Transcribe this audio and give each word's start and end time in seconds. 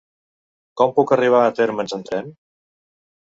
Com 0.81 0.93
puc 0.95 1.11
arribar 1.17 1.43
a 1.49 1.53
Térmens 1.59 1.95
amb 1.97 2.07
tren? 2.09 2.31